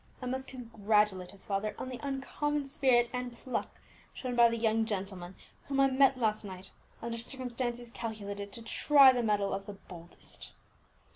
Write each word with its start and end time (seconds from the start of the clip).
"I 0.19 0.25
must 0.25 0.47
congratulate 0.47 1.29
his 1.29 1.45
father 1.45 1.75
on 1.77 1.89
the 1.89 1.99
uncommon 2.01 2.65
spirit 2.65 3.11
and 3.13 3.31
pluck 3.31 3.77
shown 4.15 4.35
by 4.35 4.49
the 4.49 4.57
young 4.57 4.83
gentleman 4.87 5.35
whom 5.67 5.79
I 5.79 5.91
met 5.91 6.17
last 6.17 6.43
night, 6.43 6.71
under 7.03 7.19
circumstances 7.19 7.91
calculated 7.91 8.51
to 8.53 8.63
try 8.63 9.11
the 9.13 9.21
mettle 9.21 9.53
of 9.53 9.67
the 9.67 9.73
boldest." 9.73 10.53